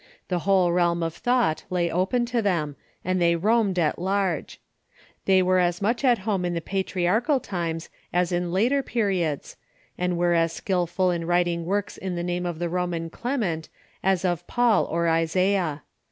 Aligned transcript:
The 0.29 0.39
whole 0.49 0.71
realm 0.71 1.03
of 1.03 1.13
thought 1.13 1.63
lay 1.69 1.91
open 1.91 2.25
to 2.25 2.41
tliem, 2.41 2.73
and 3.05 3.21
they 3.21 3.35
roamed 3.35 3.77
at 3.77 3.99
large. 3.99 4.59
They 5.25 5.43
Avere 5.43 5.61
as 5.61 5.79
much 5.79 5.99
Spurious 5.99 6.17
r^^ 6.17 6.23
home 6.23 6.43
in 6.43 6.55
the 6.55 6.59
patriarchal 6.59 7.39
times 7.39 7.91
as 8.11 8.31
in 8.31 8.51
later 8.51 8.81
i)eriods. 8.81 8.95
Writings,.,.,... 8.95 9.21
i• 9.21 9.37
i 9.39 9.41
e 10.01 10.03
and 10.05 10.17
were 10.17 10.33
as 10.33 10.59
skiltul 10.59 11.15
in 11.15 11.27
writing 11.27 11.65
works 11.67 11.97
in 11.97 12.15
the 12.15 12.23
name 12.23 12.47
oi 12.47 12.53
the 12.53 12.67
Roman 12.67 13.11
Clement 13.11 13.69
as 14.01 14.25
of 14.25 14.47
Paul 14.47 14.85
or 14.85 15.07
Isaiah. 15.07 15.83